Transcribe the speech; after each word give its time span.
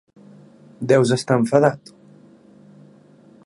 Deus 0.91 1.11
estar 1.17 1.37
enfadat. 1.43 1.95